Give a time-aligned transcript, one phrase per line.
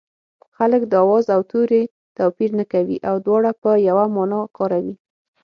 [0.55, 1.83] خلک د آواز او توري
[2.17, 4.95] توپیر نه کوي او دواړه په یوه مانا کاروي